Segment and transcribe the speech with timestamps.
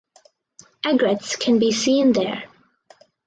[0.83, 2.45] Egrets can be seen there.